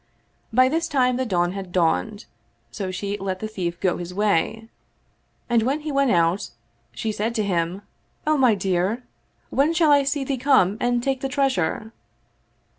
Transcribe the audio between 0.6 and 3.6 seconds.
this time, the dawn had dawned; so she let the